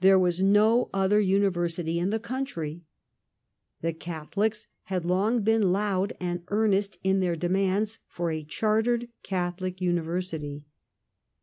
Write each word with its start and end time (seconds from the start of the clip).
There 0.00 0.18
was 0.18 0.42
no 0.42 0.88
other 0.94 1.20
univer 1.20 1.68
sity 1.68 1.96
in 1.96 2.08
the 2.08 2.18
country. 2.18 2.86
The 3.82 3.92
Catholics 3.92 4.68
had 4.84 5.04
long 5.04 5.42
been 5.42 5.70
loud 5.70 6.14
and 6.18 6.44
earnest 6.48 6.96
in 7.04 7.20
their 7.20 7.36
demands 7.36 7.98
for 8.08 8.30
a 8.30 8.42
chartered 8.42 9.10
Catholic 9.22 9.82
university. 9.82 10.64